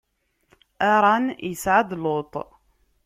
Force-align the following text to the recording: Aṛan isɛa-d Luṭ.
Aṛan 0.93 1.25
isɛa-d 1.49 1.91
Luṭ. 2.03 2.33